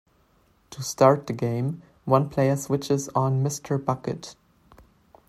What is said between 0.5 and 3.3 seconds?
To start the game, one player switches